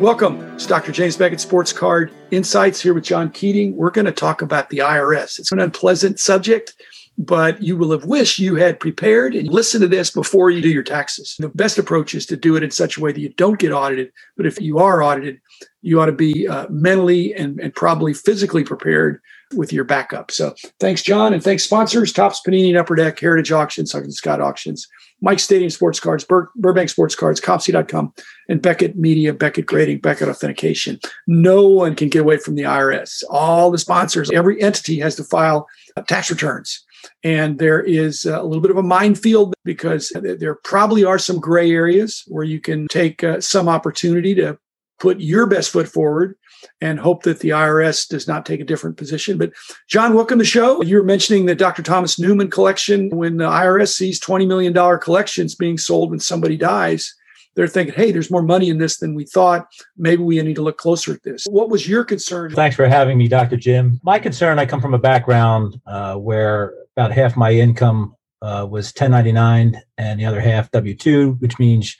[0.00, 0.40] Welcome.
[0.54, 0.92] It's Dr.
[0.92, 3.74] James Beckett Sports Card Insights here with John Keating.
[3.74, 5.40] We're going to talk about the IRS.
[5.40, 6.76] It's an unpleasant subject,
[7.18, 10.68] but you will have wished you had prepared and listen to this before you do
[10.68, 11.34] your taxes.
[11.40, 13.72] The best approach is to do it in such a way that you don't get
[13.72, 14.12] audited.
[14.36, 15.40] But if you are audited,
[15.82, 19.20] you ought to be uh, mentally and, and probably physically prepared
[19.56, 20.30] with your backup.
[20.30, 24.86] So thanks, John, and thanks sponsors, Topps Panini and Upper Deck, Heritage Auctions, Scott Auctions,
[25.20, 28.12] Mike Stadium Sports Cards, Bur- Burbank Sports Cards, Copsy.com,
[28.48, 31.00] and Beckett Media, Beckett Grading, Beckett Authentication.
[31.26, 33.24] No one can get away from the IRS.
[33.30, 35.66] All the sponsors, every entity has to file
[36.06, 36.84] tax returns.
[37.22, 41.70] And there is a little bit of a minefield because there probably are some gray
[41.70, 44.58] areas where you can take uh, some opportunity to
[44.98, 46.36] put your best foot forward
[46.80, 49.38] and hope that the IRS does not take a different position.
[49.38, 49.52] But
[49.88, 50.82] John, welcome to the show.
[50.82, 51.82] You were mentioning the Dr.
[51.82, 53.10] Thomas Newman collection.
[53.10, 57.14] When the IRS sees $20 million collections being sold when somebody dies,
[57.54, 59.66] they're thinking, hey, there's more money in this than we thought.
[59.96, 61.44] Maybe we need to look closer at this.
[61.50, 62.52] What was your concern?
[62.52, 63.56] Thanks for having me, Dr.
[63.56, 64.00] Jim.
[64.04, 68.86] My concern, I come from a background uh, where about half my income uh, was
[68.86, 71.96] 1099 and the other half W 2, which means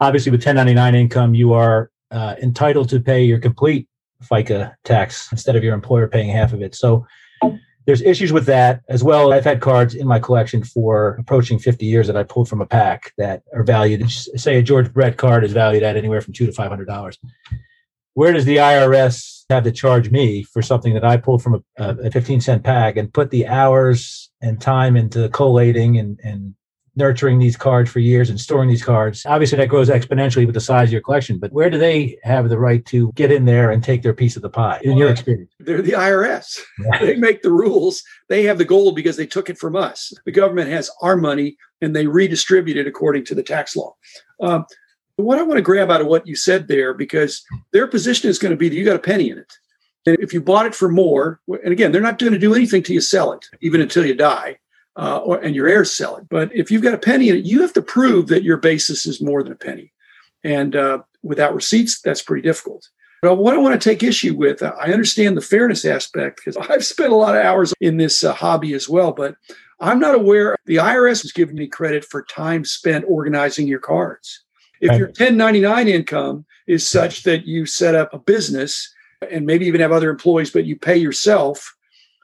[0.00, 3.86] obviously with 1099 income, you are uh, entitled to pay your complete
[4.24, 6.74] FICA tax instead of your employer paying half of it.
[6.74, 7.06] So
[7.86, 9.32] there's issues with that as well.
[9.32, 12.66] I've had cards in my collection for approaching 50 years that I pulled from a
[12.66, 14.10] pack that are valued.
[14.10, 17.16] Say a George Brett card is valued at anywhere from two to five hundred dollars.
[18.14, 21.96] Where does the IRS have to charge me for something that I pulled from a,
[21.96, 26.54] a 15 cent pack and put the hours and time into collating and, and
[26.94, 29.24] nurturing these cards for years and storing these cards.
[29.24, 32.48] Obviously, that grows exponentially with the size of your collection, but where do they have
[32.48, 35.10] the right to get in there and take their piece of the pie in your
[35.10, 35.52] experience?
[35.58, 36.60] They're the IRS.
[36.78, 36.98] Yeah.
[36.98, 38.02] They make the rules.
[38.28, 40.12] They have the gold because they took it from us.
[40.24, 43.94] The government has our money and they redistribute it according to the tax law.
[44.40, 44.66] Um,
[45.16, 48.38] what I want to grab out of what you said there, because their position is
[48.38, 49.52] going to be that you got a penny in it.
[50.06, 52.82] And if you bought it for more, and again, they're not going to do anything
[52.82, 54.58] till you sell it, even until you die
[54.96, 56.28] uh, or, and your heirs sell it.
[56.28, 59.06] But if you've got a penny in it, you have to prove that your basis
[59.06, 59.92] is more than a penny.
[60.44, 62.88] And uh, without receipts, that's pretty difficult.
[63.22, 66.56] But what I want to take issue with, uh, I understand the fairness aspect because
[66.68, 69.36] I've spent a lot of hours in this uh, hobby as well, but
[69.80, 74.44] I'm not aware the IRS is giving me credit for time spent organizing your cards.
[74.82, 74.98] If right.
[74.98, 78.92] your 1099 income is such that you set up a business
[79.30, 81.74] and maybe even have other employees, but you pay yourself,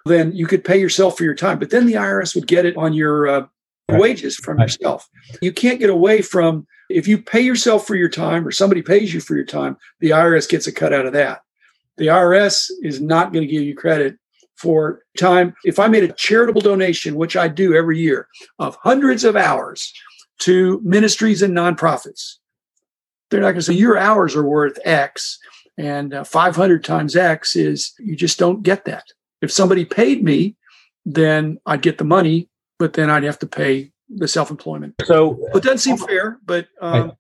[0.05, 1.61] then you could pay yourself for your time.
[1.61, 3.47] But then the IRS would get it on your uh,
[3.89, 4.01] right.
[4.01, 4.65] wages from right.
[4.65, 5.09] yourself.
[5.41, 9.15] You can't get away from if you pay yourself for your time or somebody pays
[9.15, 11.43] you for your time, the IRS gets a cut out of that.
[11.97, 14.17] The IRS is not going to give you credit
[14.57, 15.55] for time.
[15.65, 18.27] If I made a charitable donation, which I do every year,
[18.59, 19.93] of hundreds of hours
[20.41, 22.37] to ministries and nonprofits,
[23.31, 25.39] they're not going to say your hours are worth X
[25.79, 29.05] and uh, 500 times X is you just don't get that.
[29.41, 30.57] If somebody paid me,
[31.07, 34.95] then I'd get the money, but then I'd have to pay the self employment.
[35.05, 37.13] So it doesn't seem fair, but um,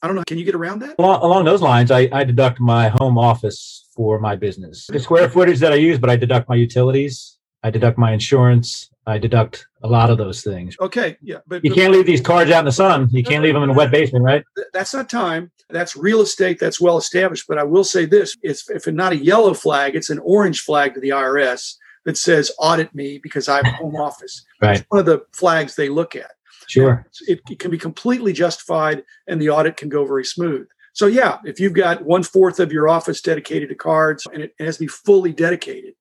[0.00, 0.24] I don't know.
[0.26, 0.96] Can you get around that?
[0.98, 4.86] Along, along those lines, I, I, deduct my home office for my business.
[4.86, 8.90] The square footage that I use, but I deduct my utilities, I deduct my insurance,
[9.06, 10.76] I deduct a lot of those things.
[10.80, 13.08] Okay, yeah, but you can't leave these cards out in the sun.
[13.10, 14.44] You can't leave them in a wet basement, right?
[14.72, 15.50] That's not time.
[15.70, 16.60] That's real estate.
[16.60, 17.46] That's well established.
[17.48, 20.60] But I will say this: it's if it's not a yellow flag, it's an orange
[20.60, 21.74] flag to the IRS
[22.04, 24.44] that says audit me because I have a home office.
[24.60, 24.78] Right.
[24.78, 26.32] It's one of the flags they look at.
[26.68, 27.04] Sure.
[27.26, 30.68] It, it can be completely justified, and the audit can go very smooth.
[30.92, 34.54] So yeah, if you've got one fourth of your office dedicated to cards, and it,
[34.58, 35.94] it has to be fully dedicated,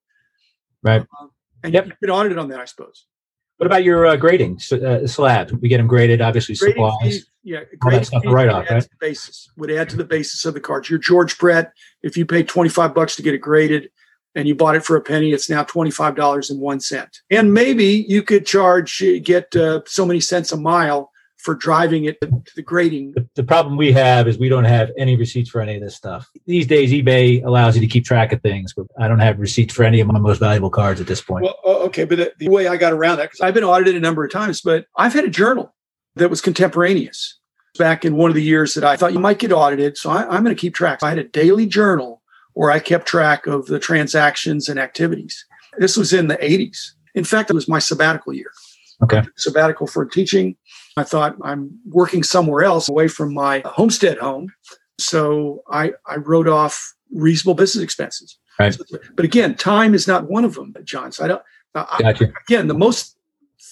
[0.83, 1.01] right?
[1.19, 1.31] Um,
[1.63, 1.85] and yep.
[1.85, 3.05] you've been audited on that, I suppose.
[3.57, 5.53] What about your uh, grading uh, slabs?
[5.53, 7.25] We get them graded, obviously grading supplies.
[7.43, 8.87] Yeah, all that stuff right off, right?
[8.99, 10.89] Basis would add to the basis of the cards.
[10.89, 13.91] Your George Brett, if you paid twenty five bucks to get it graded,
[14.33, 17.19] and you bought it for a penny, it's now twenty five dollars and one cent.
[17.29, 21.10] And maybe you could charge get uh, so many cents a mile
[21.41, 23.13] for driving it to the grading.
[23.13, 25.95] The, the, problem we have is we don't have any receipts for any of this
[25.95, 26.29] stuff.
[26.45, 29.73] These days, eBay allows you to keep track of things, but I don't have receipts
[29.73, 31.43] for any of my most valuable cards at this point.
[31.43, 34.23] Well, okay, but the, way I got around that, because I've been audited a number
[34.23, 35.73] of times, but I've had a journal
[36.15, 37.39] that was contemporaneous
[37.77, 39.97] back in one of the years that I thought you might get audited.
[39.97, 41.01] So I, I'm going to keep track.
[41.01, 42.21] I had a daily journal
[42.53, 45.45] where I kept track of the transactions and activities.
[45.77, 46.91] This was in the 80s.
[47.15, 48.51] In fact, it was my sabbatical year.
[49.03, 49.23] Okay.
[49.37, 50.55] Sabbatical for teaching
[50.97, 54.49] I thought I'm working somewhere else away from my homestead home.
[54.99, 58.37] So I, I wrote off reasonable business expenses.
[58.59, 58.77] Right.
[59.15, 61.11] But again, time is not one of them, John.
[61.11, 61.41] So I don't,
[61.73, 62.31] gotcha.
[62.47, 63.17] Again, the most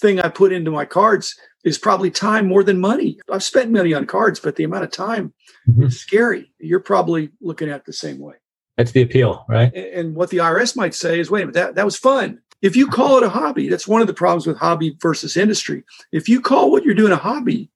[0.00, 3.18] thing I put into my cards is probably time more than money.
[3.30, 5.32] I've spent money on cards, but the amount of time
[5.68, 5.84] Mhm.
[5.86, 6.52] is scary.
[6.58, 8.36] You're probably looking at the same way.
[8.78, 9.70] That's the appeal, right?
[9.74, 12.40] A- And what the IRS might say is, wait a minute, that, that was fun.
[12.62, 15.84] If you call it a hobby, that's one of the problems with hobby versus industry.
[16.12, 17.70] If you call what you're doing a hobby,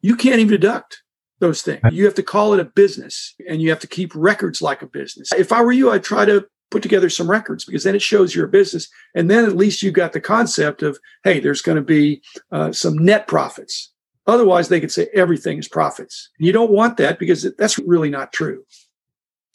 [0.00, 1.02] you can't even deduct
[1.40, 1.80] those things.
[1.92, 4.86] You have to call it a business and you have to keep records like a
[4.86, 5.32] business.
[5.32, 8.34] If I were you, I'd try to put together some records because then it shows
[8.34, 8.88] you're a business.
[9.14, 12.72] And then at least you've got the concept of, hey, there's going to be uh,
[12.72, 13.92] some net profits.
[14.26, 16.28] Otherwise, they could say everything is profits.
[16.38, 18.64] And you don't want that because that's really not true.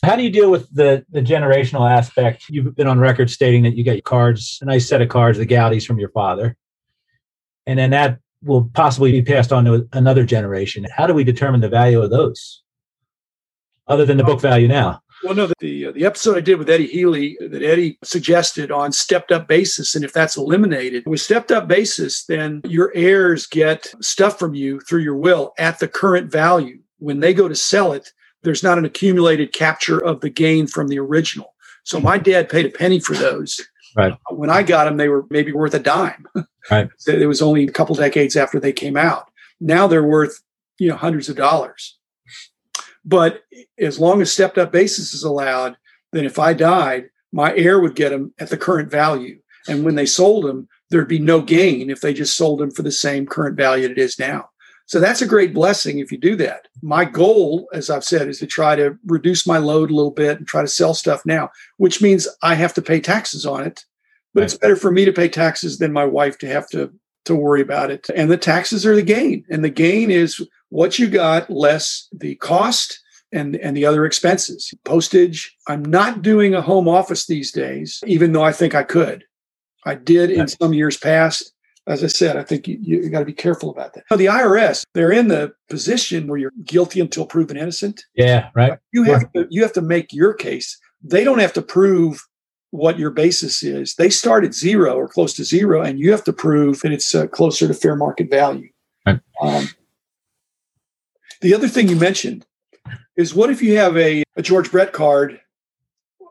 [0.03, 2.49] How do you deal with the the generational aspect?
[2.49, 5.45] You've been on record stating that you get cards, a nice set of cards, the
[5.45, 6.57] Goudeys from your father,
[7.65, 10.85] and then that will possibly be passed on to another generation.
[10.93, 12.63] How do we determine the value of those,
[13.87, 15.01] other than the book value now?
[15.23, 18.71] Well, no, the the, uh, the episode I did with Eddie Healy that Eddie suggested
[18.71, 23.47] on stepped up basis, and if that's eliminated with stepped up basis, then your heirs
[23.47, 26.79] get stuff from you through your will at the current value.
[26.97, 28.11] When they go to sell it,
[28.43, 31.53] there's not an accumulated capture of the gain from the original.
[31.83, 33.61] So my dad paid a penny for those.
[33.95, 34.15] Right.
[34.29, 36.25] When I got them, they were maybe worth a dime.
[36.71, 36.87] Right.
[37.07, 39.29] it was only a couple decades after they came out.
[39.59, 40.41] Now they're worth
[40.79, 41.97] you know hundreds of dollars.
[43.03, 43.41] But
[43.77, 45.75] as long as stepped up basis is allowed,
[46.13, 49.39] then if I died, my heir would get them at the current value.
[49.67, 52.81] And when they sold them, there'd be no gain if they just sold them for
[52.81, 54.49] the same current value that it is now.
[54.85, 56.67] So that's a great blessing if you do that.
[56.81, 60.37] My goal, as I've said, is to try to reduce my load a little bit
[60.37, 63.85] and try to sell stuff now, which means I have to pay taxes on it.
[64.33, 64.45] But Right.
[64.45, 66.91] it's better for me to pay taxes than my wife to have to
[67.25, 68.09] to worry about it.
[68.13, 69.45] And the taxes are the gain.
[69.49, 72.99] And the gain is what you got less the cost
[73.31, 74.73] and and the other expenses.
[74.83, 75.55] Postage.
[75.69, 79.23] I'm not doing a home office these days, even though I think I could.
[79.85, 81.53] I did in some years past.
[81.85, 84.05] As I said, I think you, you got to be careful about that.
[84.09, 88.05] Now, the IRS, they're in the position where you're guilty until proven innocent.
[88.15, 88.79] Yeah, right.
[88.93, 90.79] You have to you have to make your case.
[91.03, 92.25] They don't have to prove
[92.71, 93.95] what your basis is.
[93.95, 97.13] They start at zero or close to zero, and you have to prove that it's
[97.13, 98.69] uh, closer to fair market value.
[99.05, 99.19] Right.
[99.41, 99.67] Um,
[101.41, 102.45] the other thing you mentioned
[103.17, 105.39] is what if you have a, a George Brett card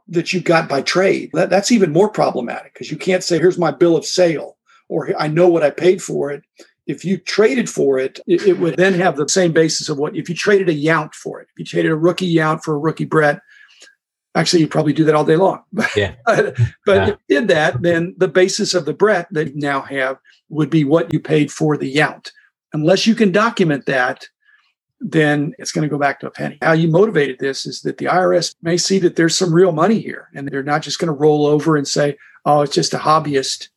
[0.08, 1.30] that you got by trade?
[1.34, 4.56] That, that's even more problematic because you can't say, here's my bill of sale
[4.92, 6.42] or I know what I paid for it.
[6.86, 10.16] If you traded for it, it, it would then have the same basis of what
[10.16, 11.48] if you traded a Yount for it.
[11.52, 13.40] If you traded a rookie Yount for a rookie Brett,
[14.34, 15.62] actually you probably do that all day long.
[15.96, 16.14] Yeah.
[16.26, 16.56] but
[16.86, 17.08] Yeah.
[17.08, 20.18] if you did that, then the basis of the Brett that you now have
[20.50, 22.30] would be what you paid for the Yount.
[22.74, 24.26] Unless you can document that,
[25.00, 26.58] then it's going to go back to a penny.
[26.62, 30.00] How you motivated this is that the IRS may see that there's some real money
[30.00, 32.98] here and they're not just going to roll over and say, oh, it's just a
[32.98, 33.68] hobbyist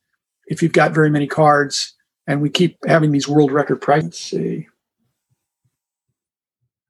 [0.46, 1.94] if you've got very many cards
[2.26, 4.64] and we keep having these world record prices.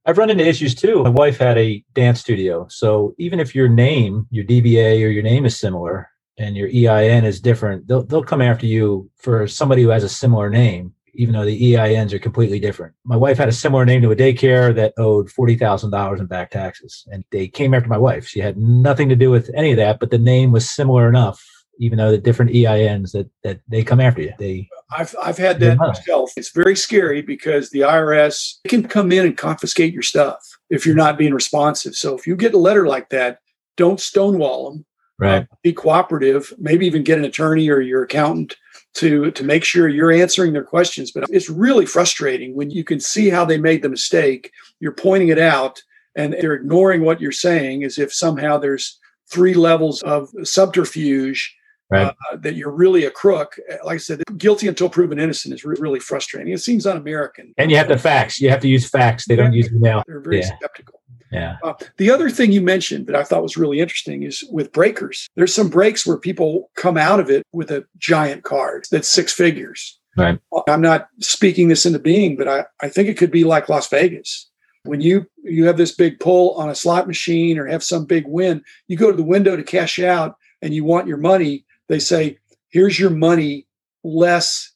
[0.04, 1.02] I've run into issues too.
[1.02, 2.66] My wife had a dance studio.
[2.70, 6.08] So even if your name, your DBA or your name is similar
[6.38, 10.08] and your EIN is different, they'll, they'll come after you for somebody who has a
[10.08, 12.94] similar name, even though the EINs are completely different.
[13.04, 17.04] My wife had a similar name to a daycare that owed $40,000 in back taxes.
[17.10, 18.28] And they came after my wife.
[18.28, 21.44] She had nothing to do with any of that, but the name was similar enough,
[21.78, 24.32] even though the different EINs that, that they come after you.
[24.38, 26.32] They, I've I've had that myself.
[26.36, 30.38] It's very scary because the IRS can come in and confiscate your stuff
[30.70, 31.94] if you're not being responsive.
[31.94, 33.40] So if you get a letter like that,
[33.76, 34.86] don't stonewall them.
[35.20, 35.46] Uh, right.
[35.62, 36.52] Be cooperative.
[36.58, 38.56] Maybe even get an attorney or your accountant
[38.94, 41.10] to to make sure you're answering their questions.
[41.10, 44.52] But it's really frustrating when you can see how they made the mistake.
[44.80, 45.82] You're pointing it out,
[46.14, 48.98] and they're ignoring what you're saying as if somehow there's
[49.30, 51.55] three levels of subterfuge
[51.88, 52.06] Right.
[52.32, 53.58] uh, that you're really a crook.
[53.84, 56.52] Like I said, guilty until proven innocent is re- really frustrating.
[56.52, 57.54] It seems un-American.
[57.58, 58.40] And you have to facts.
[58.40, 59.26] You have to use facts.
[59.26, 60.02] They don't use email.
[60.06, 60.56] They're very Yeah.
[60.56, 61.00] skeptical.
[61.30, 61.56] Yeah.
[61.62, 65.28] Uh, the other thing you mentioned that I thought was really interesting is with breakers.
[65.36, 69.32] There's some breaks where people come out of it with a giant card that's six
[69.32, 69.98] figures.
[70.16, 70.38] Right.
[70.68, 73.88] I'm not speaking this into being, but I, I think it could be like Las
[73.90, 74.48] Vegas.
[74.84, 78.24] When you you have this big pull on a slot machine or have some big
[78.26, 81.65] win, you go to the window to cash out and you want your money.
[81.88, 82.38] They say,
[82.68, 83.66] "Here's your money,
[84.04, 84.72] less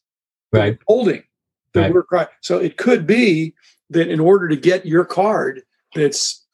[0.51, 0.77] Right.
[0.87, 1.23] holding
[1.73, 1.93] that Right.
[1.93, 2.27] we're crying.
[2.41, 3.53] So it could be
[3.89, 5.63] that in order to get your card
[5.95, 6.45] that's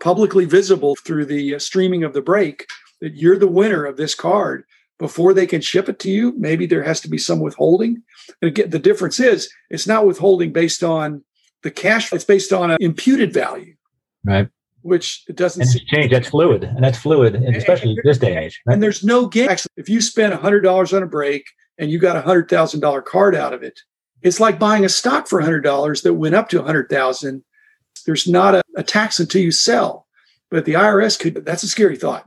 [0.00, 2.66] publicly visible through the uh, streaming of the break,
[3.00, 4.64] that you're the winner of this card
[4.98, 6.34] before they can ship it to you.
[6.36, 8.02] Maybe there has to be some withholding.
[8.42, 11.24] And again, the difference is it's not withholding based on
[11.62, 13.74] the cash, it's based on an imputed value,
[14.24, 14.48] Right.
[14.88, 16.10] Which it doesn't And change.
[16.10, 16.64] That's fluid.
[16.64, 18.60] And that's fluid, and especially this day and age.
[18.66, 18.74] Right?
[18.74, 19.48] And there's no gain.
[19.48, 21.44] Actually, if you spend $100 on a break
[21.78, 23.78] and you got a $100,000 card out of it,
[24.22, 27.44] It's like buying a stock for $100 that went up to a 100,000.
[28.06, 30.06] There's not a, a tax until you sell.
[30.50, 32.24] But the IRS could, that's a scary thought.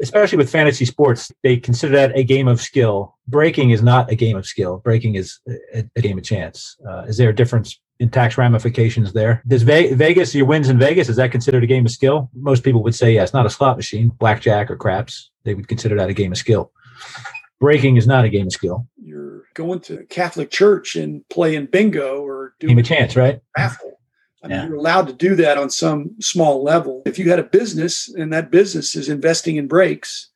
[0.00, 3.18] Especially with fantasy sports, they consider that a game of skill.
[3.28, 4.78] Breaking is not a game of skill.
[4.78, 5.38] Breaking is
[5.74, 6.76] a, a game of chance.
[6.88, 9.42] Uh, is there a difference in tax ramifications there?
[9.46, 12.30] Does Ve- Vegas, your wins in Vegas, is that considered a game of skill?
[12.34, 15.30] Most people would say yes, not a slot machine, blackjack or craps.
[15.44, 16.72] They would consider that a game of skill.
[17.60, 18.86] Breaking is not a game of skill.
[19.02, 23.40] You're going to Catholic church and playing bingo or doing game of chance, right?
[23.56, 23.92] Raffle.
[24.42, 24.66] I mean, yeah.
[24.66, 27.02] you're allowed to do that on some small level.
[27.06, 30.30] If you had a business and that business is investing in breaks,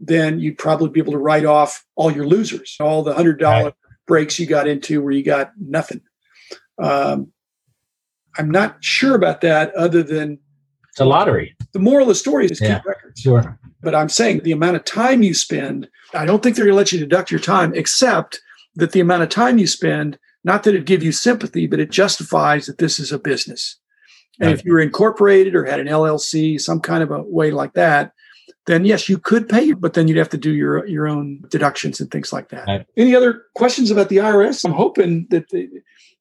[0.00, 3.64] then you'd probably be able to write off all your losers, all the hundred dollar
[3.64, 3.74] right.
[4.06, 6.00] breaks you got into where you got nothing.
[6.82, 7.32] Um,
[8.36, 10.38] I'm not sure about that, other than
[10.90, 11.56] it's a lottery.
[11.72, 13.20] The moral of the story is yeah, keep records.
[13.20, 13.58] Sure.
[13.82, 16.76] But I'm saying the amount of time you spend, I don't think they're going to
[16.76, 18.40] let you deduct your time, except
[18.76, 21.90] that the amount of time you spend not that it give you sympathy, but it
[21.90, 23.76] justifies that this is a business.
[24.38, 24.58] And right.
[24.58, 28.12] if you were incorporated or had an LLC, some kind of a way like that,
[28.66, 32.00] then yes, you could pay, but then you'd have to do your your own deductions
[32.00, 32.66] and things like that.
[32.66, 32.86] Right.
[32.96, 34.64] Any other questions about the IRS?
[34.64, 35.68] I'm hoping that the,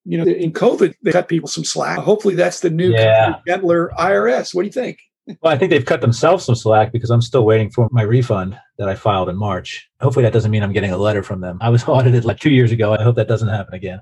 [0.05, 1.99] you know in COVID they cut people some slack.
[1.99, 3.35] Hopefully that's the new yeah.
[3.47, 4.53] gentler IRS.
[4.53, 4.99] What do you think?
[5.41, 8.59] Well, I think they've cut themselves some slack because I'm still waiting for my refund
[8.77, 9.89] that I filed in March.
[10.01, 11.57] Hopefully that doesn't mean I'm getting a letter from them.
[11.61, 12.93] I was audited like two years ago.
[12.93, 14.01] I hope that doesn't happen again.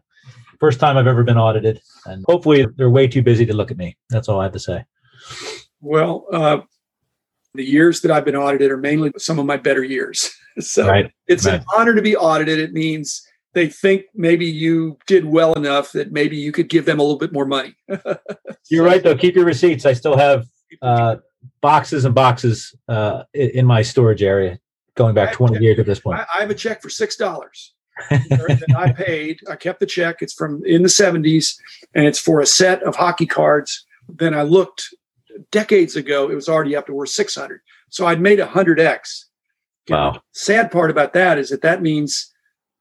[0.59, 3.77] First time I've ever been audited, and hopefully they're way too busy to look at
[3.77, 3.97] me.
[4.09, 4.83] That's all I have to say.
[5.79, 6.59] Well, uh,
[7.53, 10.31] the years that I've been audited are mainly some of my better years.
[10.59, 11.11] so right.
[11.27, 11.55] it's right.
[11.55, 12.59] an honor to be audited.
[12.59, 16.99] It means they think maybe you did well enough that maybe you could give them
[16.99, 17.75] a little bit more money.
[18.69, 19.15] You're right, though.
[19.15, 19.85] Keep your receipts.
[19.85, 20.45] I still have
[20.81, 21.17] uh,
[21.61, 24.59] boxes and boxes uh, in my storage area
[24.95, 26.21] going back 20 years at this point.
[26.33, 27.17] I, have a check for $6
[28.09, 29.39] that I paid.
[29.49, 30.17] I kept the check.
[30.21, 31.55] It's from in the 70s
[31.93, 33.85] and it's for a set of hockey cards.
[34.07, 34.93] Then I looked
[35.51, 37.61] decades ago, it was already up to worth 600.
[37.89, 39.25] So I'd made a 100x.
[39.89, 40.21] Wow.
[40.31, 42.30] sad part about that is that that means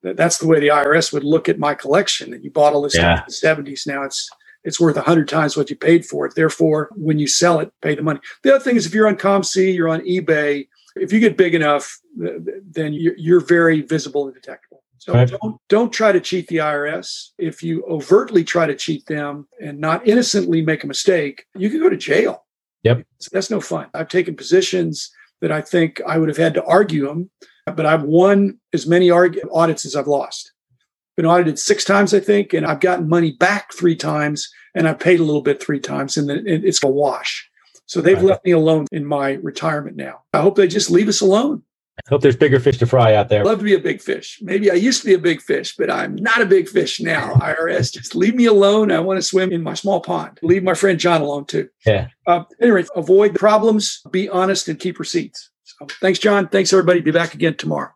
[0.03, 2.31] that's the way the IRS would look at my collection.
[2.31, 3.25] That you bought all this yeah.
[3.27, 3.87] stuff in the 70s.
[3.87, 4.29] Now it's
[4.65, 6.35] it's worth a hundred times what you paid for it.
[6.35, 8.21] Therefore, when you sell it, pay the money.
[8.43, 10.69] The other thing is if you're on COMC, you're on eBay.
[10.97, 14.83] If you get big enough, then you're very visible and detectable.
[14.99, 15.33] So right.
[15.41, 17.31] don't, don't try to cheat the IRS.
[17.39, 21.81] If you overtly try to cheat them and not innocently make a mistake, you can
[21.81, 22.45] go to jail.
[22.83, 23.07] Yep.
[23.33, 23.87] That's no fun.
[23.95, 27.31] I've taken positions that I think I would have had to argue them,
[27.77, 30.53] but I've won as many audits as I've lost.
[31.17, 35.01] Been audited six times, I think, and I've gotten money back three times, and I've
[35.01, 37.49] paid a little bit three times, and then it's a wash.
[37.87, 38.27] So they've right.
[38.27, 40.23] left me alone in my retirement now.
[40.33, 41.65] I hope they just leave us alone.
[42.07, 43.41] I hope there's bigger fish to fry out there.
[43.41, 44.39] I'd love to be a big fish.
[44.41, 47.35] Maybe I used to be a big fish, but I'm not a big fish now.
[47.41, 48.91] IRS, just leave me alone.
[48.91, 50.39] I want to swim in my small pond.
[50.43, 51.69] Leave my friend John alone too.
[51.85, 52.09] Yeah.
[52.27, 55.51] Uh, anyway, avoid problems, be honest, and keep receipts.
[56.01, 56.49] Thanks, John.
[56.49, 57.01] Thanks, everybody.
[57.01, 57.93] Be back again tomorrow.